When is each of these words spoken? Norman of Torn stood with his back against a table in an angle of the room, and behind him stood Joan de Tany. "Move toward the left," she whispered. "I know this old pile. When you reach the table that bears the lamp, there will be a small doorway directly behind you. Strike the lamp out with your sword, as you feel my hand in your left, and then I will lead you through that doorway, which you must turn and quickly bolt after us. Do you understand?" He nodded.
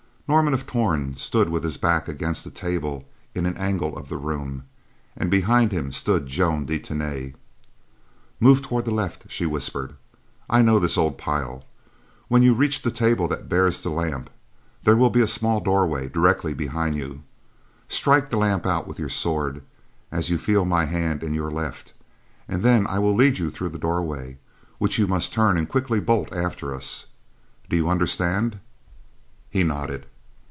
Norman 0.33 0.53
of 0.53 0.65
Torn 0.65 1.17
stood 1.17 1.49
with 1.49 1.65
his 1.65 1.75
back 1.75 2.07
against 2.07 2.45
a 2.45 2.49
table 2.49 3.05
in 3.35 3.45
an 3.45 3.57
angle 3.57 3.97
of 3.97 4.07
the 4.07 4.15
room, 4.15 4.63
and 5.13 5.29
behind 5.29 5.73
him 5.73 5.91
stood 5.91 6.25
Joan 6.25 6.63
de 6.63 6.79
Tany. 6.79 7.33
"Move 8.39 8.61
toward 8.61 8.85
the 8.85 8.91
left," 8.93 9.25
she 9.27 9.45
whispered. 9.45 9.93
"I 10.49 10.61
know 10.61 10.79
this 10.79 10.97
old 10.97 11.17
pile. 11.17 11.65
When 12.29 12.43
you 12.43 12.53
reach 12.53 12.81
the 12.81 12.91
table 12.91 13.27
that 13.27 13.49
bears 13.49 13.83
the 13.83 13.89
lamp, 13.89 14.29
there 14.83 14.95
will 14.95 15.09
be 15.09 15.19
a 15.19 15.27
small 15.27 15.59
doorway 15.59 16.07
directly 16.07 16.53
behind 16.53 16.95
you. 16.95 17.23
Strike 17.89 18.29
the 18.29 18.37
lamp 18.37 18.65
out 18.65 18.87
with 18.87 18.97
your 18.99 19.09
sword, 19.09 19.61
as 20.13 20.29
you 20.29 20.37
feel 20.37 20.63
my 20.63 20.85
hand 20.85 21.23
in 21.23 21.33
your 21.33 21.51
left, 21.51 21.91
and 22.47 22.63
then 22.63 22.87
I 22.87 22.99
will 22.99 23.13
lead 23.13 23.37
you 23.37 23.51
through 23.51 23.67
that 23.67 23.81
doorway, 23.81 24.37
which 24.77 24.97
you 24.97 25.07
must 25.07 25.33
turn 25.33 25.57
and 25.57 25.67
quickly 25.67 25.99
bolt 25.99 26.31
after 26.33 26.73
us. 26.73 27.07
Do 27.67 27.75
you 27.75 27.89
understand?" 27.89 28.61
He 29.49 29.63
nodded. 29.63 30.05